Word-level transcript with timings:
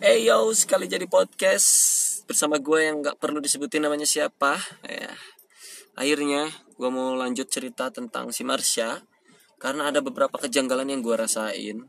Hey 0.00 0.24
yo, 0.24 0.48
sekali 0.56 0.88
jadi 0.88 1.04
podcast 1.04 1.68
bersama 2.24 2.56
gue 2.56 2.88
yang 2.88 3.04
gak 3.04 3.20
perlu 3.20 3.36
disebutin 3.36 3.84
namanya 3.84 4.08
siapa. 4.08 4.56
Ya, 4.80 5.12
akhirnya 5.92 6.48
gue 6.80 6.88
mau 6.88 7.12
lanjut 7.20 7.44
cerita 7.52 7.92
tentang 7.92 8.32
si 8.32 8.40
Marsha 8.40 9.04
karena 9.60 9.92
ada 9.92 10.00
beberapa 10.00 10.40
kejanggalan 10.40 10.88
yang 10.88 11.04
gue 11.04 11.12
rasain 11.12 11.84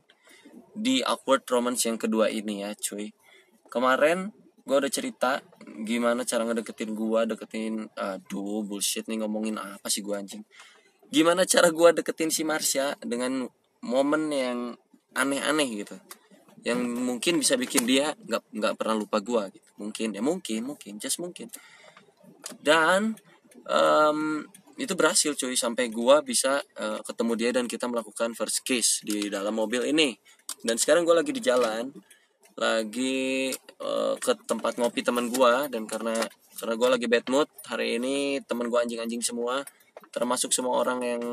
di 0.75 0.99
awkward 1.07 1.47
romance 1.47 1.87
yang 1.87 1.95
kedua 1.95 2.27
ini 2.27 2.67
ya, 2.67 2.75
cuy. 2.75 3.15
Kemarin 3.71 4.35
gue 4.67 4.75
udah 4.75 4.91
cerita 4.91 5.39
gimana 5.87 6.27
cara 6.27 6.43
ngedeketin 6.43 6.91
gue, 6.91 7.21
deketin, 7.31 7.87
aduh 7.95 8.67
bullshit 8.67 9.07
nih 9.07 9.23
ngomongin 9.23 9.55
apa 9.55 9.87
sih 9.87 10.03
gue 10.03 10.19
anjing. 10.19 10.43
Gimana 11.07 11.47
cara 11.47 11.71
gue 11.71 12.03
deketin 12.03 12.27
si 12.27 12.43
Marsha 12.43 12.91
dengan 12.99 13.47
momen 13.79 14.27
yang 14.35 14.75
aneh-aneh 15.15 15.79
gitu 15.79 15.95
yang 16.61 16.77
mungkin 16.81 17.41
bisa 17.41 17.57
bikin 17.57 17.89
dia 17.89 18.13
nggak 18.13 18.43
nggak 18.53 18.73
pernah 18.77 18.95
lupa 18.97 19.17
gua 19.17 19.49
gitu. 19.49 19.65
Mungkin 19.81 20.13
ya 20.13 20.21
mungkin 20.21 20.61
mungkin 20.73 21.01
just 21.01 21.17
mungkin. 21.17 21.49
Dan 22.61 23.17
um, 23.65 24.45
itu 24.77 24.93
berhasil 24.93 25.33
cuy 25.33 25.57
sampai 25.57 25.89
gua 25.89 26.21
bisa 26.21 26.61
uh, 26.77 27.01
ketemu 27.01 27.33
dia 27.37 27.49
dan 27.53 27.65
kita 27.65 27.89
melakukan 27.89 28.37
first 28.37 28.61
kiss 28.61 29.01
di 29.01 29.29
dalam 29.29 29.57
mobil 29.57 29.89
ini. 29.89 30.13
Dan 30.61 30.77
sekarang 30.77 31.01
gua 31.01 31.21
lagi 31.21 31.33
di 31.33 31.41
jalan 31.41 31.89
lagi 32.59 33.49
uh, 33.81 34.13
ke 34.19 34.31
tempat 34.45 34.77
ngopi 34.77 35.01
teman 35.01 35.31
gua 35.33 35.65
dan 35.65 35.89
karena 35.89 36.13
karena 36.61 36.73
gua 36.77 36.89
lagi 36.93 37.09
bad 37.09 37.25
mood 37.31 37.49
hari 37.65 37.97
ini 37.97 38.37
teman 38.45 38.69
gua 38.69 38.85
anjing-anjing 38.85 39.23
semua 39.23 39.65
termasuk 40.11 40.51
semua 40.51 40.77
orang 40.77 40.99
yang 41.01 41.23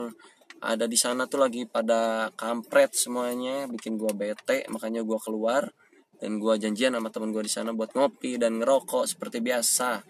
ada 0.59 0.91
di 0.91 0.99
sana 0.99 1.31
tuh 1.31 1.39
lagi 1.39 1.71
pada 1.71 2.35
kampret 2.35 2.91
semuanya 2.91 3.71
bikin 3.71 3.95
gua 3.95 4.11
bete 4.11 4.67
makanya 4.67 5.07
gua 5.07 5.23
keluar 5.23 5.71
dan 6.19 6.43
gua 6.43 6.59
janjian 6.59 6.99
sama 6.99 7.15
temen 7.15 7.31
gua 7.31 7.47
di 7.47 7.53
sana 7.53 7.71
buat 7.71 7.95
ngopi 7.95 8.43
dan 8.43 8.59
ngerokok 8.59 9.07
seperti 9.07 9.39
biasa. 9.39 10.03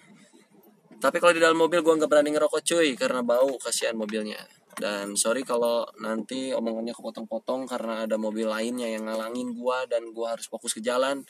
Tapi 0.98 1.16
kalau 1.20 1.36
di 1.36 1.40
dalam 1.44 1.60
mobil 1.60 1.84
gua 1.84 2.00
nggak 2.00 2.08
berani 2.08 2.32
ngerokok 2.32 2.60
cuy 2.64 2.96
karena 2.96 3.20
bau 3.20 3.60
kasihan 3.60 3.92
mobilnya. 3.92 4.40
Dan 4.78 5.18
sorry 5.20 5.44
kalau 5.44 5.84
nanti 6.00 6.54
omongannya 6.54 6.96
kepotong-potong 6.96 7.68
karena 7.68 8.08
ada 8.08 8.16
mobil 8.16 8.48
lainnya 8.48 8.88
yang 8.88 9.04
ngalangin 9.04 9.52
gua 9.52 9.84
dan 9.84 10.16
gua 10.16 10.32
harus 10.38 10.48
fokus 10.48 10.72
ke 10.72 10.80
jalan. 10.80 11.28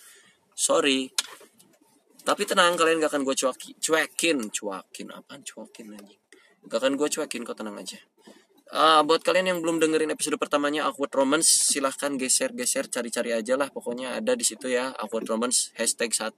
Sorry. 0.54 1.10
Tapi 2.22 2.44
tenang 2.44 2.76
kalian 2.76 3.00
gak 3.00 3.16
akan 3.16 3.24
gue 3.24 3.32
cuaki, 3.32 3.80
cuekin. 3.80 4.52
Cuakin 4.52 5.08
apaan 5.16 5.40
cuakin 5.40 5.96
anjing? 5.96 6.20
Gak 6.68 6.76
akan 6.76 7.00
gue 7.00 7.08
cuekin 7.08 7.40
kok 7.40 7.56
tenang 7.56 7.80
aja 7.80 7.96
Uh, 8.68 9.00
buat 9.00 9.24
kalian 9.24 9.56
yang 9.56 9.58
belum 9.64 9.80
dengerin 9.80 10.12
episode 10.12 10.36
pertamanya 10.36 10.84
Awkward 10.92 11.08
Romance 11.16 11.48
silahkan 11.72 12.12
geser-geser 12.20 12.92
cari-cari 12.92 13.32
aja 13.32 13.56
lah. 13.56 13.72
Pokoknya 13.72 14.20
ada 14.20 14.36
di 14.36 14.44
situ 14.44 14.68
ya 14.68 14.92
Awkward 14.92 15.24
Romance 15.24 15.72
hashtag 15.80 16.12
1 16.12 16.36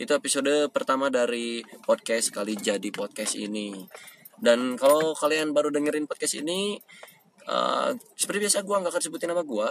itu 0.00 0.12
episode 0.16 0.72
pertama 0.72 1.12
dari 1.12 1.60
podcast 1.84 2.32
kali 2.32 2.56
jadi 2.56 2.88
podcast 2.88 3.36
ini. 3.36 3.76
Dan 4.40 4.80
kalau 4.80 5.12
kalian 5.12 5.52
baru 5.52 5.68
dengerin 5.68 6.08
podcast 6.08 6.40
ini 6.40 6.80
uh, 7.44 7.92
seperti 8.16 8.48
biasa 8.48 8.64
gue 8.64 8.76
nggak 8.76 8.92
akan 8.96 9.02
sebutin 9.04 9.28
nama 9.32 9.44
gue 9.44 9.68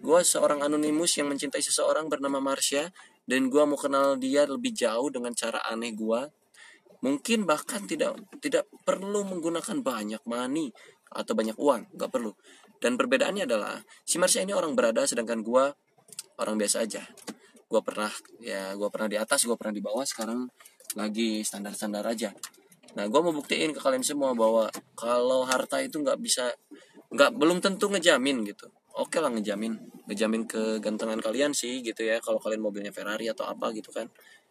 gue 0.00 0.20
seorang 0.24 0.64
anonimus 0.64 1.12
yang 1.20 1.28
mencintai 1.28 1.60
seseorang 1.60 2.08
bernama 2.08 2.40
Marsha 2.40 2.88
dan 3.28 3.52
gue 3.52 3.62
mau 3.68 3.76
kenal 3.76 4.16
dia 4.16 4.48
lebih 4.48 4.72
jauh 4.72 5.12
dengan 5.12 5.36
cara 5.36 5.60
aneh 5.68 5.92
gue 5.92 6.20
mungkin 7.04 7.44
bahkan 7.44 7.84
tidak 7.84 8.16
tidak 8.40 8.64
perlu 8.84 9.24
menggunakan 9.28 9.80
banyak 9.84 10.20
money 10.24 10.72
atau 11.10 11.32
banyak 11.34 11.58
uang 11.58 11.94
nggak 11.98 12.10
perlu. 12.10 12.32
Dan 12.80 12.96
perbedaannya 12.96 13.44
adalah 13.44 13.76
si 14.06 14.16
Marsha 14.16 14.40
ini 14.40 14.56
orang 14.56 14.72
berada 14.72 15.04
sedangkan 15.04 15.44
gue 15.44 15.64
orang 16.40 16.56
biasa 16.56 16.86
aja. 16.86 17.04
Gue 17.68 17.80
pernah 17.84 18.10
ya 18.40 18.72
gue 18.74 18.88
pernah 18.88 19.08
di 19.10 19.18
atas 19.20 19.44
gue 19.44 19.56
pernah 19.58 19.74
di 19.74 19.82
bawah 19.84 20.06
sekarang 20.06 20.48
lagi 20.96 21.44
standar-standar 21.44 22.02
aja. 22.08 22.32
Nah 22.96 23.06
gue 23.06 23.20
mau 23.20 23.30
buktiin 23.30 23.76
ke 23.76 23.80
kalian 23.82 24.02
semua 24.02 24.34
bahwa 24.34 24.72
kalau 24.98 25.46
harta 25.46 25.78
itu 25.78 26.00
nggak 26.00 26.18
bisa 26.18 26.50
nggak 27.10 27.30
belum 27.36 27.60
tentu 27.62 27.90
ngejamin 27.90 28.46
gitu. 28.48 28.70
Oke 28.98 29.22
lah 29.22 29.30
ngejamin. 29.30 29.76
Ngejamin 30.10 30.48
kegantengan 30.50 31.20
kalian 31.22 31.54
sih 31.54 31.84
gitu 31.84 32.02
ya. 32.02 32.18
Kalau 32.18 32.42
kalian 32.42 32.64
mobilnya 32.64 32.90
Ferrari 32.90 33.30
atau 33.30 33.46
apa 33.46 33.70
gitu 33.76 33.94
kan 33.94 34.10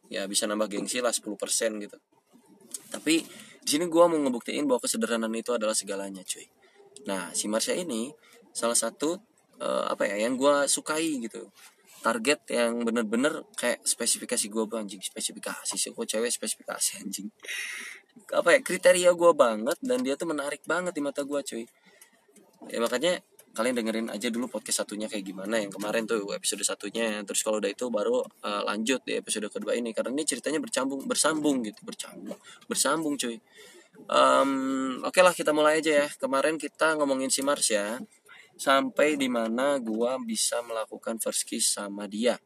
ya 0.09 0.25
bisa 0.25 0.47
nambah 0.47 0.69
gengsi 0.71 1.03
lah 1.03 1.11
10% 1.11 1.27
gitu. 1.81 1.97
Tapi 2.89 3.48
di 3.63 3.69
sini 3.77 3.85
gue 3.85 4.03
mau 4.03 4.17
ngebuktiin 4.17 4.65
bahwa 4.65 4.81
kesederhanaan 4.81 5.33
itu 5.35 5.51
adalah 5.53 5.75
segalanya 5.75 6.23
cuy. 6.23 6.47
Nah 7.05 7.31
si 7.35 7.47
Marsha 7.47 7.75
ini 7.75 8.11
salah 8.51 8.75
satu 8.75 9.19
uh, 9.61 9.85
apa 9.91 10.07
ya 10.07 10.27
yang 10.27 10.35
gue 10.39 10.65
sukai 10.65 11.19
gitu. 11.23 11.51
Target 11.99 12.47
yang 12.47 12.79
bener-bener 12.87 13.43
kayak 13.59 13.83
spesifikasi 13.83 14.47
gue 14.47 14.63
anjing. 14.71 15.03
Spesifikasi 15.03 15.75
sih 15.75 15.91
kok 15.91 16.07
cewek 16.07 16.31
spesifikasi 16.31 17.03
anjing. 17.03 17.27
Apa 18.31 18.55
ya 18.55 18.59
kriteria 18.63 19.11
gue 19.11 19.31
banget 19.35 19.77
dan 19.83 19.99
dia 20.03 20.15
tuh 20.15 20.31
menarik 20.31 20.63
banget 20.63 20.95
di 20.95 21.01
mata 21.03 21.27
gue 21.27 21.39
cuy. 21.43 21.67
Ya 22.71 22.79
makanya 22.79 23.19
kalian 23.59 23.75
dengerin 23.75 24.07
aja 24.07 24.31
dulu 24.31 24.47
podcast 24.47 24.87
satunya 24.87 25.11
kayak 25.11 25.35
gimana 25.35 25.59
yang 25.59 25.67
kemarin 25.67 26.07
tuh 26.07 26.31
episode 26.31 26.63
satunya. 26.63 27.19
Terus 27.27 27.43
kalau 27.43 27.59
udah 27.59 27.67
itu 27.67 27.91
baru 27.91 28.23
uh, 28.23 28.63
lanjut 28.63 29.03
di 29.03 29.19
episode 29.19 29.51
kedua 29.51 29.75
ini. 29.75 29.91
Karena 29.91 30.15
ini 30.15 30.23
ceritanya 30.23 30.63
bercambung 30.63 31.03
bersambung 31.03 31.59
gitu 31.67 31.83
bercambung 31.83 32.39
bersambung 32.71 33.19
cuy. 33.19 33.35
Um, 34.07 35.03
oke 35.03 35.11
okay 35.11 35.21
lah 35.27 35.35
kita 35.35 35.51
mulai 35.51 35.83
aja 35.83 35.91
ya. 35.91 36.07
Kemarin 36.07 36.55
kita 36.55 36.95
ngomongin 36.95 37.27
si 37.27 37.43
Mars 37.43 37.67
ya. 37.67 37.99
Sampai 38.55 39.19
di 39.19 39.27
mana 39.27 39.75
gua 39.83 40.15
bisa 40.23 40.63
melakukan 40.63 41.19
first 41.19 41.43
kiss 41.43 41.75
sama 41.75 42.07
dia? 42.07 42.39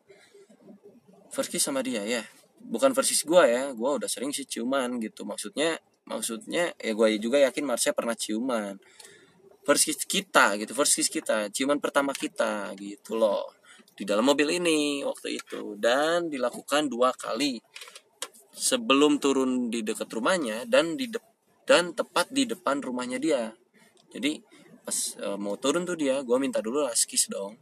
First 1.30 1.54
kiss 1.54 1.62
sama 1.62 1.86
dia 1.86 2.02
ya? 2.10 2.26
Bukan 2.58 2.90
kiss 2.98 3.22
gua 3.22 3.46
ya 3.46 3.70
gua 3.70 4.02
udah 4.02 4.10
sering 4.10 4.34
sih 4.34 4.50
ciuman 4.50 4.98
gitu. 4.98 5.30
Maksudnya 5.30 5.78
maksudnya 6.04 6.74
ya 6.76 6.92
gue 6.92 7.08
juga 7.16 7.40
yakin 7.40 7.64
Marsha 7.64 7.96
pernah 7.96 8.12
ciuman 8.12 8.76
first 9.64 9.88
kiss 9.88 10.04
kita 10.04 10.60
gitu 10.60 10.72
first 10.76 10.96
kiss 10.96 11.08
kita 11.08 11.50
ciuman 11.50 11.80
pertama 11.80 12.12
kita 12.12 12.72
gitu 12.78 13.16
loh 13.16 13.64
di 13.94 14.04
dalam 14.04 14.26
mobil 14.26 14.58
ini 14.58 15.06
waktu 15.06 15.38
itu. 15.38 15.78
Dan 15.78 16.30
dilakukan 16.30 16.90
dua 16.90 17.14
kali 17.14 17.62
sebelum 18.54 19.18
turun 19.18 19.70
di 19.70 19.82
dekat 19.82 20.10
rumahnya 20.14 20.66
dan 20.70 20.94
di 20.98 21.10
de 21.10 21.18
dan 21.64 21.96
tepat 21.96 22.30
di 22.34 22.44
depan 22.44 22.84
rumahnya 22.84 23.18
dia. 23.22 23.54
Jadi 24.12 24.42
pas 24.84 25.16
e, 25.16 25.28
mau 25.40 25.56
turun 25.56 25.88
tuh 25.88 25.96
dia 25.96 26.20
gue 26.20 26.38
minta 26.42 26.60
dulu 26.60 26.84
lah 26.84 26.94
kiss 26.94 27.32
dong. 27.32 27.56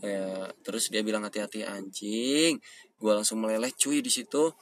Ya, 0.00 0.48
terus 0.64 0.88
dia 0.88 1.04
bilang 1.04 1.26
hati-hati 1.26 1.66
anjing. 1.66 2.56
Gue 2.96 3.12
langsung 3.12 3.42
meleleh 3.42 3.72
cuy 3.74 4.00
di 4.00 4.08
situ. 4.08 4.54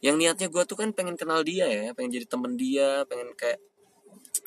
Yang 0.00 0.16
niatnya 0.16 0.48
gue 0.48 0.62
tuh 0.64 0.78
kan 0.80 0.90
pengen 0.96 1.14
kenal 1.20 1.44
dia 1.44 1.68
ya 1.68 1.92
pengen 1.92 2.16
jadi 2.16 2.24
temen 2.24 2.56
dia 2.56 3.04
pengen 3.04 3.36
kayak 3.36 3.60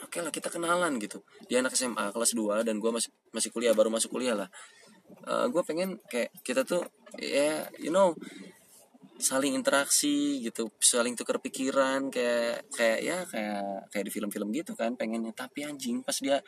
oke 0.03 0.09
okay 0.09 0.19
lah 0.23 0.31
kita 0.31 0.47
kenalan 0.47 0.95
gitu. 0.99 1.23
Dia 1.47 1.59
anak 1.59 1.75
SMA 1.75 2.11
kelas 2.11 2.31
2 2.35 2.63
dan 2.67 2.79
gue 2.79 2.91
masih 2.91 3.11
masih 3.35 3.49
kuliah 3.51 3.75
baru 3.75 3.91
masuk 3.91 4.15
kuliah 4.15 4.35
lah. 4.35 4.49
Uh, 5.27 5.45
eh, 5.45 5.45
gue 5.51 5.61
pengen 5.67 5.99
kayak 6.07 6.31
kita 6.41 6.63
tuh 6.63 6.83
ya 7.19 7.29
yeah, 7.29 7.57
you 7.77 7.91
know 7.93 8.15
saling 9.21 9.53
interaksi 9.53 10.41
gitu 10.41 10.73
saling 10.81 11.13
tukar 11.13 11.37
pikiran 11.37 12.09
kayak 12.09 12.65
kayak 12.73 12.99
ya 13.05 13.17
kayak 13.29 13.87
kayak 13.93 14.05
di 14.07 14.11
film-film 14.11 14.49
gitu 14.55 14.73
kan 14.73 14.95
pengennya. 14.95 15.35
Tapi 15.35 15.67
anjing 15.67 16.01
pas 16.01 16.15
dia 16.17 16.39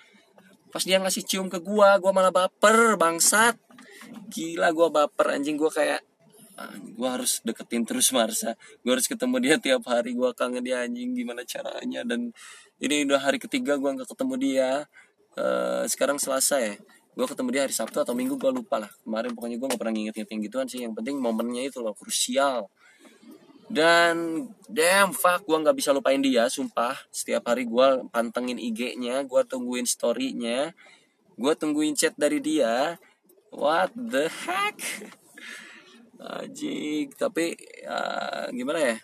pas 0.71 0.83
dia 0.83 0.99
ngasih 0.99 1.23
cium 1.23 1.47
ke 1.47 1.59
gua 1.59 1.99
gua 1.99 2.11
malah 2.15 2.33
baper 2.33 2.95
bangsat. 2.95 3.59
Gila 4.31 4.71
gua 4.71 4.87
baper 4.91 5.35
anjing. 5.35 5.59
Gua 5.59 5.71
kayak 5.71 6.03
gue 6.95 7.09
harus 7.09 7.43
deketin 7.43 7.83
terus 7.83 8.11
Marsa. 8.15 8.55
Gue 8.81 8.95
harus 8.95 9.07
ketemu 9.07 9.35
dia 9.43 9.55
tiap 9.59 9.83
hari. 9.91 10.15
Gue 10.15 10.31
kangen 10.31 10.63
dia 10.63 10.87
anjing. 10.87 11.11
Gimana 11.11 11.43
caranya? 11.43 12.07
Dan 12.07 12.31
ini 12.79 13.03
udah 13.03 13.19
hari 13.19 13.37
ketiga 13.39 13.75
gue 13.75 13.91
nggak 13.91 14.07
ketemu 14.07 14.35
dia. 14.39 14.69
Uh, 15.35 15.83
sekarang 15.91 16.15
Selasa 16.15 16.63
ya. 16.63 16.75
Gue 17.15 17.27
ketemu 17.27 17.49
dia 17.51 17.61
hari 17.67 17.75
Sabtu 17.75 17.99
atau 17.99 18.15
Minggu 18.15 18.39
gue 18.39 18.51
lupa 18.55 18.79
lah. 18.79 18.91
Kemarin 19.03 19.35
pokoknya 19.35 19.57
gue 19.59 19.67
nggak 19.67 19.81
pernah 19.81 19.95
nginget-nginget 19.95 20.43
gituan 20.47 20.67
sih. 20.71 20.79
Yang 20.83 20.93
penting 21.03 21.15
momennya 21.19 21.67
itu 21.67 21.83
loh 21.83 21.95
krusial. 21.95 22.71
Dan 23.65 24.45
damn 24.71 25.11
fuck 25.11 25.43
gue 25.43 25.57
nggak 25.59 25.75
bisa 25.75 25.91
lupain 25.91 26.23
dia 26.23 26.47
sumpah. 26.47 26.95
Setiap 27.11 27.51
hari 27.51 27.67
gue 27.67 27.87
pantengin 28.15 28.55
IG-nya 28.55 29.27
gue 29.27 29.41
tungguin 29.43 29.83
story-nya. 29.83 30.71
Gue 31.35 31.53
tungguin 31.59 31.99
chat 31.99 32.15
dari 32.15 32.39
dia. 32.39 32.95
What 33.51 33.91
the 33.95 34.31
heck 34.31 34.79
Ajik, 36.15 37.19
tapi 37.19 37.59
ya, 37.83 37.99
gimana 38.55 38.79
ya? 38.79 38.95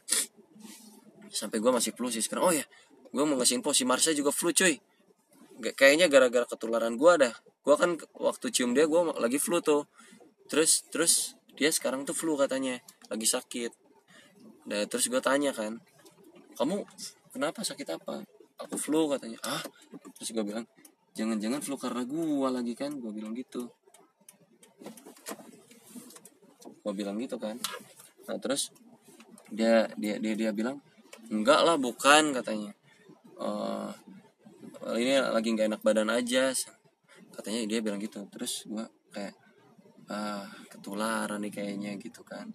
Sampai 1.27 1.59
gue 1.59 1.71
masih 1.71 1.91
flu 1.91 2.07
sih 2.07 2.23
sekarang. 2.23 2.43
Oh 2.47 2.53
ya, 2.55 2.63
gue 3.11 3.23
mau 3.27 3.35
ngasih 3.35 3.59
info 3.59 3.75
si 3.75 3.83
Marsha 3.83 4.15
juga 4.15 4.31
flu 4.31 4.55
cuy. 4.55 4.79
Kayaknya 5.61 6.07
gara-gara 6.07 6.47
ketularan 6.47 6.95
gue 6.95 7.13
dah. 7.27 7.33
Gue 7.61 7.75
kan 7.75 7.99
waktu 8.15 8.47
cium 8.49 8.71
dia 8.71 8.87
gue 8.87 9.01
lagi 9.19 9.37
flu 9.37 9.59
tuh. 9.59 9.85
Terus 10.47 10.87
terus 10.87 11.35
dia 11.59 11.67
sekarang 11.67 12.07
tuh 12.07 12.15
flu 12.15 12.39
katanya, 12.39 12.79
lagi 13.11 13.27
sakit. 13.27 13.71
Nah, 14.71 14.87
terus 14.87 15.11
gue 15.11 15.19
tanya 15.19 15.51
kan, 15.51 15.83
kamu 16.55 16.87
kenapa 17.35 17.61
sakit 17.61 17.87
apa? 17.91 18.23
Aku 18.61 18.79
flu 18.79 19.11
katanya. 19.11 19.37
Ah, 19.43 19.61
terus 20.15 20.31
gue 20.31 20.43
bilang, 20.47 20.63
jangan-jangan 21.11 21.59
flu 21.59 21.75
karena 21.75 22.07
gue 22.07 22.47
lagi 22.47 22.73
kan, 22.77 22.95
gue 22.95 23.11
bilang 23.11 23.35
gitu 23.35 23.67
gue 26.81 26.93
bilang 26.97 27.17
gitu 27.21 27.37
kan. 27.37 27.57
Nah 28.25 28.37
terus 28.41 28.73
dia 29.51 29.85
dia 29.99 30.17
dia 30.17 30.33
dia 30.33 30.51
bilang 30.55 30.81
enggak 31.29 31.61
lah 31.61 31.77
bukan 31.77 32.33
katanya. 32.35 32.73
Uh, 33.41 33.89
ini 34.97 35.17
lagi 35.17 35.53
nggak 35.53 35.67
enak 35.77 35.81
badan 35.85 36.09
aja. 36.09 36.53
Katanya 37.31 37.65
dia 37.69 37.79
bilang 37.79 38.01
gitu. 38.01 38.25
Terus 38.29 38.65
gue 38.65 38.85
kayak 39.13 39.35
ah 40.11 40.43
ketularan 40.67 41.39
nih 41.45 41.53
kayaknya 41.53 41.91
gitu 42.01 42.25
kan. 42.25 42.49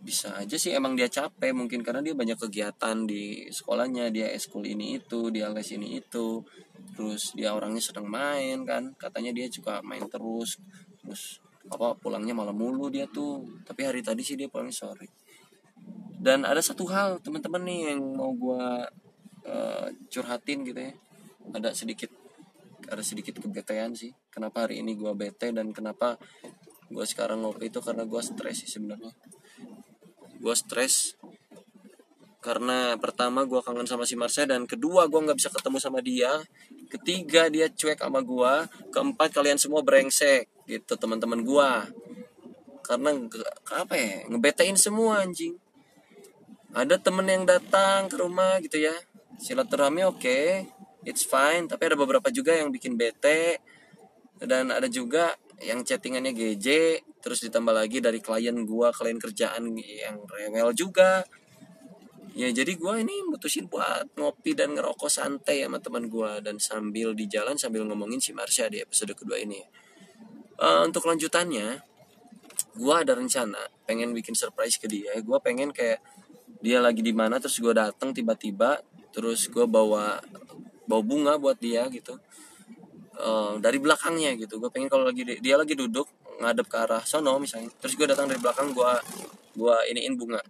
Bisa 0.00 0.32
aja 0.32 0.56
sih 0.56 0.72
emang 0.72 0.96
dia 0.96 1.12
capek 1.12 1.52
mungkin 1.52 1.84
karena 1.84 2.00
dia 2.00 2.16
banyak 2.16 2.38
kegiatan 2.40 3.04
di 3.04 3.52
sekolahnya. 3.52 4.08
Dia 4.08 4.32
eskul 4.32 4.64
ini 4.64 4.96
itu 4.96 5.28
dia 5.28 5.52
les 5.52 5.68
ini 5.74 6.00
itu. 6.00 6.40
Terus 6.96 7.36
dia 7.36 7.52
orangnya 7.52 7.82
sedang 7.84 8.08
main 8.08 8.64
kan. 8.64 8.96
Katanya 8.96 9.36
dia 9.36 9.46
juga 9.52 9.84
main 9.84 10.06
terus. 10.08 10.56
Terus 11.04 11.44
apa 11.70 11.94
pulangnya 11.96 12.34
malam 12.34 12.58
mulu 12.58 12.90
dia 12.90 13.06
tuh. 13.06 13.46
Tapi 13.62 13.86
hari 13.86 14.02
tadi 14.02 14.26
sih 14.26 14.34
dia 14.34 14.50
pulangnya 14.50 14.74
sore. 14.74 15.06
Dan 16.20 16.44
ada 16.44 16.60
satu 16.60 16.84
hal 16.90 17.22
teman-teman 17.24 17.62
nih 17.64 17.80
yang 17.94 18.00
mau 18.12 18.34
gue 18.34 18.64
uh, 19.46 19.86
curhatin 20.10 20.66
gitu 20.66 20.80
ya. 20.82 20.92
Ada 21.56 21.72
sedikit 21.72 22.10
ada 22.90 23.00
sedikit 23.06 23.38
kebetean 23.38 23.94
sih. 23.94 24.10
Kenapa 24.28 24.66
hari 24.66 24.82
ini 24.82 24.98
gue 24.98 25.12
bete 25.14 25.54
dan 25.54 25.70
kenapa 25.70 26.18
gue 26.90 27.06
sekarang 27.06 27.46
ngopi 27.46 27.70
itu 27.70 27.78
karena 27.78 28.02
gue 28.02 28.20
stres 28.20 28.66
sih 28.66 28.70
sebenarnya. 28.70 29.14
Gue 30.42 30.54
stres 30.58 31.14
karena 32.40 32.96
pertama 32.96 33.44
gue 33.44 33.60
kangen 33.60 33.84
sama 33.84 34.08
si 34.08 34.16
Marsha 34.16 34.48
dan 34.48 34.64
kedua 34.64 35.04
gue 35.06 35.20
nggak 35.22 35.38
bisa 35.38 35.52
ketemu 35.54 35.78
sama 35.78 36.00
dia. 36.02 36.40
Ketiga 36.90 37.46
dia 37.46 37.70
cuek 37.70 38.00
sama 38.02 38.20
gue 38.20 38.52
keempat 38.90 39.28
kalian 39.30 39.56
semua 39.56 39.80
brengsek 39.86 40.50
gitu 40.70 40.94
teman-teman 40.94 41.42
gue 41.42 41.70
karena 42.90 43.14
apa 43.70 43.94
ya 43.94 44.26
ngebetain 44.26 44.74
semua 44.74 45.22
anjing. 45.22 45.54
Ada 46.74 46.98
temen 46.98 47.22
yang 47.26 47.46
datang 47.46 48.10
ke 48.10 48.18
rumah 48.18 48.58
gitu 48.58 48.82
ya. 48.82 48.94
Silaturahmi 49.38 50.02
oke 50.02 50.18
okay, 50.18 50.66
it's 51.06 51.22
fine. 51.22 51.70
Tapi 51.70 51.94
ada 51.94 51.96
beberapa 51.98 52.34
juga 52.34 52.50
yang 52.50 52.74
bikin 52.74 52.98
bete. 52.98 53.62
Dan 54.42 54.74
ada 54.74 54.90
juga 54.90 55.38
yang 55.62 55.86
chattingannya 55.86 56.34
GJ 56.34 56.66
terus 57.20 57.44
ditambah 57.44 57.70
lagi 57.70 58.00
dari 58.00 58.18
klien 58.18 58.56
gua 58.64 58.90
klien 58.90 59.20
kerjaan 59.22 59.70
yang 59.78 60.26
rewel 60.26 60.74
juga. 60.74 61.22
Ya 62.34 62.50
jadi 62.50 62.74
gua 62.74 62.98
ini 62.98 63.22
mutusin 63.22 63.70
buat 63.70 64.18
ngopi 64.18 64.58
dan 64.58 64.74
ngerokok 64.74 65.10
santai 65.10 65.62
sama 65.62 65.78
teman 65.78 66.10
gua. 66.10 66.42
Dan 66.42 66.58
sambil 66.58 67.14
di 67.14 67.30
jalan 67.30 67.54
sambil 67.54 67.86
ngomongin 67.86 68.18
si 68.18 68.34
Marsha 68.34 68.66
di 68.66 68.82
episode 68.82 69.14
kedua 69.14 69.38
ini 69.38 69.62
uh, 70.60 70.86
untuk 70.86 71.08
lanjutannya 71.08 71.80
gua 72.76 73.02
ada 73.02 73.16
rencana 73.16 73.58
pengen 73.88 74.12
bikin 74.14 74.36
surprise 74.36 74.76
ke 74.76 74.86
dia. 74.86 75.16
Gua 75.24 75.40
pengen 75.42 75.72
kayak 75.74 75.98
dia 76.60 76.78
lagi 76.78 77.00
di 77.00 77.10
mana 77.16 77.40
terus 77.40 77.58
gua 77.58 77.88
datang 77.88 78.12
tiba-tiba 78.12 78.84
terus 79.10 79.48
gua 79.50 79.66
bawa 79.66 80.22
bawa 80.90 81.02
bunga 81.06 81.32
buat 81.40 81.58
dia 81.58 81.86
gitu. 81.90 82.18
Uh, 83.20 83.60
dari 83.62 83.78
belakangnya 83.78 84.34
gitu. 84.34 84.58
Gue 84.58 84.72
pengen 84.72 84.88
kalau 84.88 85.04
lagi 85.04 85.22
dia 85.22 85.54
lagi 85.60 85.76
duduk 85.76 86.08
ngadep 86.40 86.66
ke 86.66 86.76
arah 86.80 87.04
sono 87.04 87.36
misalnya 87.36 87.68
terus 87.76 87.92
gue 87.92 88.08
datang 88.08 88.24
dari 88.24 88.40
belakang 88.40 88.72
gue 88.72 88.92
gue 89.54 89.76
iniin 89.92 90.16
bunga. 90.16 90.40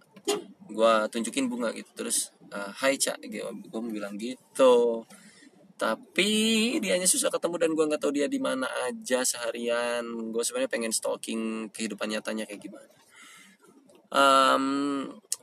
Gue 0.71 0.93
tunjukin 1.11 1.51
bunga 1.51 1.75
gitu. 1.75 1.91
Terus 1.93 2.31
uh, 2.49 2.71
hai 2.81 2.95
cak. 2.95 3.21
Gue 3.69 3.81
bilang 3.91 4.15
gitu 4.15 5.03
tapi 5.81 6.77
dia 6.77 6.93
hanya 6.93 7.09
susah 7.09 7.33
ketemu 7.33 7.57
dan 7.57 7.73
gue 7.73 7.85
nggak 7.89 8.01
tahu 8.05 8.13
dia 8.13 8.29
di 8.29 8.37
mana 8.37 8.69
aja 8.85 9.25
seharian. 9.25 10.05
Gue 10.29 10.45
sebenarnya 10.45 10.69
pengen 10.69 10.93
stalking 10.93 11.73
kehidupan 11.73 12.05
nyatanya 12.05 12.45
kayak 12.45 12.61
gimana. 12.61 12.93
Um, 14.13 14.65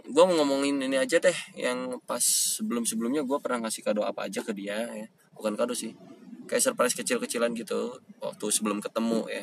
gue 0.07 0.23
mau 0.23 0.39
ngomongin 0.39 0.79
ini 0.79 0.95
aja 0.95 1.19
deh 1.19 1.35
yang 1.59 1.99
pas 2.07 2.23
sebelum 2.23 2.87
sebelumnya 2.87 3.27
gue 3.27 3.35
pernah 3.43 3.67
ngasih 3.67 3.83
kado 3.83 4.07
apa 4.07 4.31
aja 4.31 4.47
ke 4.47 4.55
dia 4.55 4.87
ya. 4.87 5.11
Bukan 5.35 5.59
kado 5.59 5.75
sih. 5.75 5.99
Kayak 6.47 6.71
surprise 6.71 6.95
kecil-kecilan 6.95 7.59
gitu 7.59 7.99
waktu 8.23 8.47
sebelum 8.55 8.79
ketemu 8.79 9.27
ya. 9.27 9.43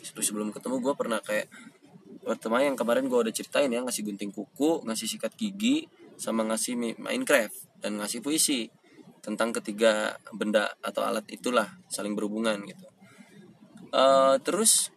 Sebelum 0.00 0.56
ketemu 0.56 0.80
gue 0.80 0.94
pernah 0.96 1.20
kayak 1.20 1.52
pertama 2.24 2.64
yang 2.64 2.80
kemarin 2.80 3.12
gue 3.12 3.18
udah 3.28 3.34
ceritain 3.34 3.68
ya 3.68 3.84
ngasih 3.84 4.08
gunting 4.08 4.32
kuku 4.32 4.88
ngasih 4.88 5.04
sikat 5.04 5.36
gigi 5.36 5.84
sama 6.16 6.48
ngasih 6.48 6.96
Minecraft 6.96 7.82
dan 7.84 8.00
ngasih 8.00 8.24
puisi 8.24 8.72
tentang 9.22 9.54
ketiga 9.54 10.18
benda 10.34 10.74
atau 10.82 11.06
alat 11.06 11.22
itulah 11.30 11.70
saling 11.86 12.18
berhubungan 12.18 12.58
gitu. 12.66 12.86
Uh, 13.94 14.34
terus 14.42 14.90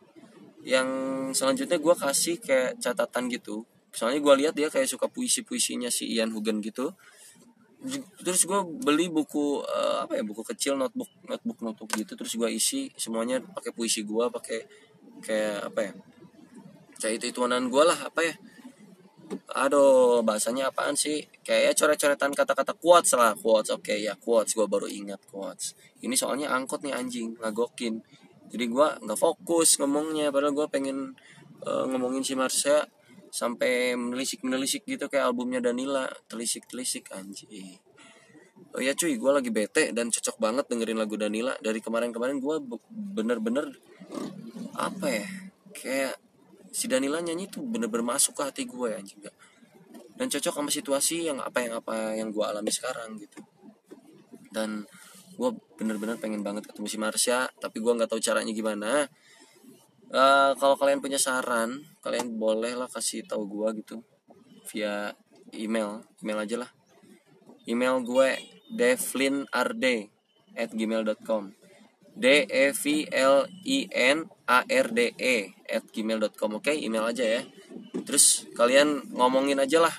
yang 0.66 0.90
selanjutnya 1.32 1.78
gue 1.78 1.96
kasih 1.96 2.42
kayak 2.42 2.82
catatan 2.82 3.30
gitu. 3.30 3.70
Soalnya 3.94 4.20
gue 4.20 4.34
lihat 4.44 4.54
dia 4.58 4.68
kayak 4.74 4.90
suka 4.90 5.06
puisi 5.06 5.46
puisinya 5.46 5.94
si 5.94 6.10
Ian 6.10 6.34
Hugen 6.34 6.58
gitu. 6.60 6.90
Terus 8.26 8.50
gue 8.50 8.60
beli 8.82 9.14
buku 9.14 9.62
uh, 9.62 10.10
apa 10.10 10.18
ya 10.18 10.26
buku 10.26 10.42
kecil 10.42 10.74
notebook 10.74 11.08
notebook 11.30 11.62
notebook 11.62 11.90
gitu. 11.94 12.18
Terus 12.18 12.34
gue 12.34 12.50
isi 12.50 12.90
semuanya 12.98 13.38
pakai 13.46 13.70
puisi 13.78 14.02
gue 14.02 14.26
pakai 14.34 14.66
kayak 15.22 15.70
apa 15.70 15.80
ya 15.86 15.94
kayak 16.98 17.14
itu 17.22 17.26
ituanan 17.30 17.70
gue 17.70 17.84
lah 17.86 18.10
apa 18.10 18.26
ya 18.26 18.34
aduh 19.56 20.20
bahasanya 20.20 20.68
apaan 20.68 21.00
sih? 21.00 21.24
Kayak 21.40 21.62
ya 21.64 21.72
coret-coretan 21.80 22.32
kata-kata 22.36 22.76
quotes 22.76 23.16
lah 23.16 23.32
quotes. 23.40 23.72
Oke 23.72 23.96
okay, 23.96 23.98
ya 24.04 24.20
quotes. 24.20 24.52
Gue 24.52 24.68
baru 24.68 24.86
ingat 24.92 25.24
quotes. 25.32 25.80
Ini 26.04 26.12
soalnya 26.20 26.52
angkot 26.52 26.84
nih 26.84 26.92
anjing. 26.92 27.40
Ngagokin. 27.40 28.04
Jadi 28.52 28.66
gue 28.68 28.88
nggak 29.08 29.20
fokus 29.20 29.80
ngomongnya. 29.80 30.28
Padahal 30.36 30.52
gue 30.52 30.68
pengen 30.68 31.16
uh, 31.64 31.88
ngomongin 31.88 32.28
si 32.28 32.36
Marsha 32.36 32.84
sampai 33.32 33.96
menelisik 33.96 34.84
gitu 34.84 35.08
kayak 35.08 35.32
albumnya 35.32 35.64
Danila. 35.64 36.12
Telisik 36.28 36.68
telisik 36.68 37.08
anjing. 37.16 37.80
Oh 38.76 38.84
ya 38.84 38.92
cuy. 38.92 39.16
Gue 39.16 39.32
lagi 39.32 39.56
bete 39.56 39.96
dan 39.96 40.12
cocok 40.12 40.36
banget 40.36 40.68
dengerin 40.68 41.00
lagu 41.00 41.16
Danila. 41.16 41.56
Dari 41.64 41.80
kemarin-kemarin 41.80 42.44
gue 42.44 42.60
bener-bener 42.92 43.72
apa 44.76 45.08
ya 45.08 45.28
kayak 45.72 46.25
si 46.76 46.92
Danila 46.92 47.24
nyanyi 47.24 47.48
tuh 47.48 47.64
bener-bener 47.64 48.04
masuk 48.04 48.36
ke 48.36 48.44
hati 48.44 48.68
gue 48.68 48.92
ya 48.92 49.00
anjing 49.00 49.24
dan 50.16 50.28
cocok 50.28 50.54
sama 50.60 50.72
situasi 50.72 51.28
yang 51.28 51.40
apa 51.40 51.64
yang 51.64 51.80
apa 51.80 52.16
yang 52.16 52.32
gue 52.32 52.44
alami 52.44 52.72
sekarang 52.72 53.20
gitu. 53.20 53.44
Dan 54.52 54.88
gue 55.36 55.50
bener-bener 55.76 56.16
pengen 56.16 56.40
banget 56.40 56.72
ketemu 56.72 56.88
si 56.88 56.96
Marsha 57.00 57.52
tapi 57.60 57.84
gue 57.84 57.92
nggak 57.92 58.12
tahu 58.12 58.20
caranya 58.24 58.52
gimana. 58.56 59.08
Uh, 60.16 60.56
kalau 60.56 60.80
kalian 60.80 61.04
punya 61.04 61.20
saran 61.20 61.84
kalian 62.00 62.40
boleh 62.40 62.78
lah 62.78 62.88
kasih 62.88 63.28
tahu 63.28 63.44
gue 63.48 63.84
gitu 63.84 63.96
via 64.72 65.12
email. 65.52 66.04
Email 66.24 66.40
aja 66.48 66.56
lah. 66.64 66.72
Email 67.68 68.00
gue 68.04 68.28
devlinarde 68.72 70.12
at 70.56 70.72
gmail.com 70.72 71.65
d 72.16 72.48
e 72.48 72.72
v 72.72 72.84
l 73.12 73.36
i 73.68 73.78
n 73.92 74.18
a 74.48 74.60
r 74.64 74.88
d 74.96 75.12
e 75.20 75.36
at 75.68 75.84
gmail.com 75.92 76.52
oke 76.58 76.72
okay? 76.72 76.80
email 76.80 77.04
aja 77.04 77.24
ya 77.24 77.42
terus 78.08 78.48
kalian 78.56 79.12
ngomongin 79.12 79.60
aja 79.60 79.84
lah 79.84 79.96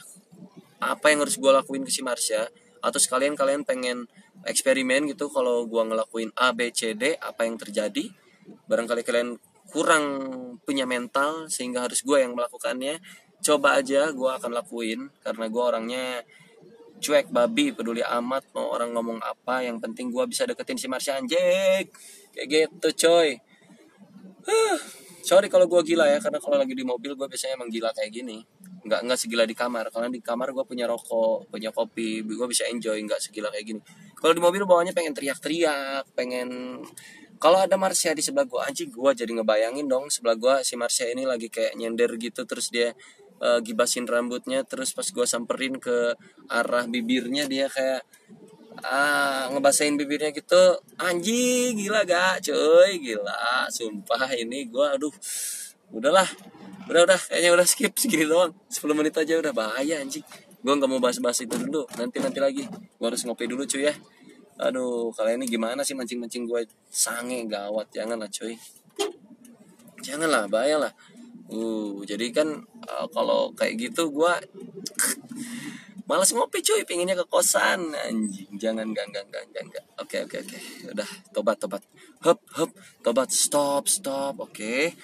apa 0.81 1.13
yang 1.13 1.25
harus 1.25 1.37
gue 1.37 1.53
lakuin 1.53 1.85
ke 1.85 1.93
si 1.93 2.01
Marsha 2.01 2.49
atau 2.81 3.01
sekalian 3.01 3.37
kalian 3.37 3.65
pengen 3.69 4.09
eksperimen 4.45 5.09
gitu 5.13 5.29
kalau 5.29 5.65
gue 5.69 5.83
ngelakuin 5.83 6.33
A 6.37 6.53
B 6.57 6.73
C 6.73 6.97
D 6.97 7.17
apa 7.21 7.45
yang 7.45 7.61
terjadi 7.61 8.09
barangkali 8.69 9.03
kalian 9.03 9.37
kurang 9.69 10.05
punya 10.63 10.87
mental 10.87 11.51
sehingga 11.51 11.85
harus 11.85 12.01
gue 12.07 12.23
yang 12.23 12.33
melakukannya 12.33 13.03
coba 13.43 13.83
aja 13.83 14.15
gue 14.15 14.31
akan 14.31 14.53
lakuin 14.55 15.11
karena 15.21 15.47
gue 15.51 15.63
orangnya 15.63 16.07
cuek 17.01 17.29
babi 17.29 17.73
peduli 17.77 18.01
amat 18.01 18.49
mau 18.57 18.73
orang 18.73 18.93
ngomong 18.97 19.19
apa 19.21 19.63
yang 19.65 19.77
penting 19.79 20.09
gue 20.09 20.25
bisa 20.29 20.49
deketin 20.49 20.81
si 20.81 20.87
Marsha 20.89 21.17
anjing. 21.19 21.87
Kayak 22.33 22.47
gitu 22.49 22.89
coy. 23.07 23.37
Huh, 24.47 24.79
sorry 25.25 25.51
kalau 25.51 25.67
gue 25.67 25.81
gila 25.83 26.07
ya 26.07 26.19
karena 26.23 26.39
kalau 26.39 26.57
lagi 26.57 26.73
di 26.73 26.87
mobil 26.87 27.19
gue 27.19 27.27
biasanya 27.27 27.59
emang 27.61 27.69
gila 27.73 27.93
kayak 27.93 28.11
gini. 28.13 28.41
Nggak 28.87 29.01
nggak 29.09 29.19
segila 29.19 29.45
di 29.45 29.55
kamar. 29.57 29.91
Karena 29.93 30.09
di 30.09 30.21
kamar 30.23 30.53
gue 30.53 30.65
punya 30.65 30.85
rokok 30.89 31.51
punya 31.53 31.71
kopi 31.75 32.25
gue 32.25 32.47
bisa 32.49 32.65
enjoy 32.69 32.97
nggak 33.05 33.21
segila 33.21 33.53
kayak 33.53 33.67
gini. 33.77 33.81
Kalau 34.17 34.33
di 34.33 34.43
mobil 34.43 34.65
bawahnya 34.65 34.97
pengen 34.97 35.13
teriak-teriak 35.13 36.09
pengen 36.17 36.81
kalau 37.37 37.61
ada 37.61 37.77
Marsha 37.77 38.17
di 38.17 38.25
sebelah 38.25 38.49
gue 38.49 38.61
anjing 38.65 38.89
gue 38.89 39.11
jadi 39.13 39.29
ngebayangin 39.29 39.87
dong 39.87 40.09
sebelah 40.09 40.37
gue 40.41 40.55
si 40.65 40.73
Marsha 40.75 41.05
ini 41.05 41.29
lagi 41.29 41.53
kayak 41.53 41.77
nyender 41.77 42.09
gitu 42.17 42.49
terus 42.49 42.73
dia 42.73 42.97
uh, 43.41 43.61
gibasin 43.61 44.09
rambutnya 44.09 44.65
terus 44.65 44.93
pas 44.97 45.05
gue 45.05 45.27
samperin 45.29 45.77
ke 45.77 46.17
arah 46.49 46.85
bibirnya 46.89 47.45
dia 47.49 47.69
kayak 47.69 48.05
ah 48.85 49.49
ngebasain 49.53 49.97
bibirnya 49.97 50.33
gitu. 50.37 50.77
Anjing 51.01 51.81
gila 51.81 52.05
gak 52.05 52.45
cuy? 52.45 53.01
Gila 53.01 53.69
sumpah 53.73 54.29
ini 54.37 54.69
gue 54.69 54.87
aduh 54.87 55.13
udahlah 55.95 56.27
udah 56.87 57.03
udah 57.07 57.19
kayaknya 57.19 57.51
udah 57.55 57.67
skip 57.67 57.95
segini 57.99 58.27
doang 58.27 58.55
10 58.71 58.83
menit 58.95 59.15
aja 59.17 59.39
udah 59.41 59.53
bahaya 59.57 60.03
anjing. 60.03 60.25
Gue 60.61 60.73
nggak 60.75 60.91
mau 60.91 60.99
bahas-bahas 60.99 61.47
itu 61.47 61.55
dulu 61.55 61.87
nanti 61.95 62.19
nanti 62.19 62.39
lagi 62.43 62.65
gue 62.67 63.07
harus 63.07 63.23
ngopi 63.25 63.49
dulu 63.49 63.65
cuy 63.65 63.89
ya. 63.91 63.95
Aduh 64.57 65.13
kalian 65.13 65.45
ini 65.45 65.57
gimana 65.57 65.85
sih 65.85 65.93
mancing-mancing 65.93 66.49
gue 66.49 66.69
sange 66.89 67.49
gawat 67.49 67.89
janganlah 67.93 68.29
cuy. 68.29 68.57
Janganlah 70.05 70.47
bahaya 70.47 70.77
lah 70.79 70.93
uh 71.53 72.03
jadi 72.03 72.27
kan 72.35 72.49
uh, 72.87 73.07
kalau 73.15 73.55
kayak 73.55 73.91
gitu 73.91 74.11
gue 74.11 74.33
malas 76.09 76.31
ngopi 76.31 76.63
cuy 76.63 76.87
pinginnya 76.87 77.19
ke 77.19 77.27
kosan. 77.27 77.91
Anjing 77.93 78.51
jangan 78.55 78.95
gak 78.95 79.11
gak 79.11 79.27
gak 79.31 79.45
gak 79.51 79.85
oke 79.99 80.17
oke 80.27 80.37
oke. 80.47 80.59
Udah 80.95 81.09
tobat 81.35 81.59
tobat. 81.59 81.83
Hop 82.23 82.39
hop 82.55 82.71
tobat 83.03 83.31
stop 83.35 83.91
stop. 83.91 84.39
Oke. 84.39 84.95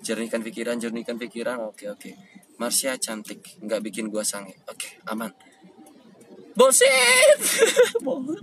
Jernihkan 0.00 0.40
pikiran 0.40 0.80
jernihkan 0.80 1.20
pikiran. 1.20 1.60
Oke 1.68 1.92
oke. 1.92 2.16
Marsha 2.58 2.96
cantik 2.98 3.44
nggak 3.60 3.84
bikin 3.84 4.08
gua 4.08 4.24
sange. 4.24 4.56
Oke 4.66 4.98
aman. 5.04 5.30
Bosen 6.58 7.38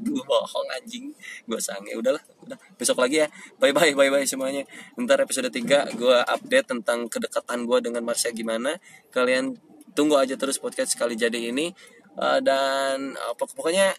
gue 0.05 0.23
bohong 0.23 0.69
anjing. 0.71 1.11
Gue 1.43 1.59
sange 1.59 1.91
udahlah. 1.99 2.21
udah 2.21 2.34
besok 2.75 3.01
lagi 3.03 3.23
ya. 3.23 3.27
Bye 3.57 3.71
bye 3.71 3.91
bye 3.95 4.11
bye 4.11 4.27
semuanya. 4.27 4.63
Ntar 4.99 5.23
episode 5.23 5.49
3 5.49 5.95
gue 5.95 6.17
update 6.27 6.67
tentang 6.71 7.07
kedekatan 7.07 7.65
gue 7.65 7.79
dengan 7.81 8.03
Marsha 8.03 8.31
gimana. 8.31 8.77
Kalian 9.09 9.55
tunggu 9.95 10.19
aja 10.19 10.35
terus 10.35 10.59
podcast 10.59 10.93
sekali 10.93 11.15
jadi 11.15 11.51
ini. 11.51 11.71
Uh, 12.15 12.39
dan 12.39 13.11
uh, 13.19 13.35
pokoknya 13.35 13.91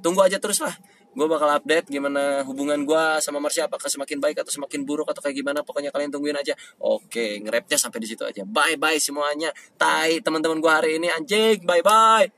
tunggu 0.00 0.24
aja 0.24 0.40
terus 0.40 0.60
lah. 0.60 0.72
Gue 1.16 1.26
bakal 1.26 1.50
update 1.50 1.90
gimana 1.90 2.46
hubungan 2.46 2.84
gue 2.84 3.04
sama 3.18 3.42
Marsha 3.42 3.66
apakah 3.66 3.90
semakin 3.90 4.22
baik 4.22 4.44
atau 4.44 4.52
semakin 4.54 4.84
buruk 4.84 5.08
atau 5.08 5.24
kayak 5.24 5.36
gimana. 5.40 5.64
Pokoknya 5.64 5.88
kalian 5.90 6.12
tungguin 6.12 6.36
aja. 6.36 6.54
Oke 6.78 7.40
ngerapnya 7.42 7.80
sampai 7.80 7.98
di 7.98 8.08
situ 8.08 8.22
aja. 8.22 8.44
Bye 8.44 8.76
bye 8.76 9.00
semuanya. 9.00 9.50
Tai 9.80 10.20
teman-teman 10.20 10.60
gue 10.60 10.72
hari 10.72 10.90
ini. 11.00 11.08
Anjing 11.08 11.64
bye 11.64 11.82
bye 11.82 12.28